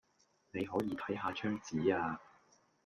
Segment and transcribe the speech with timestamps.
[0.51, 2.19] 你可以睇吓張紙呀